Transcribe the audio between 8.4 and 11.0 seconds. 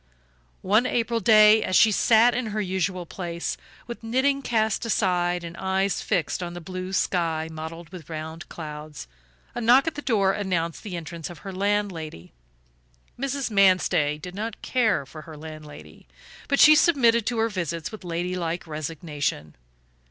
clouds, a knock at the door announced the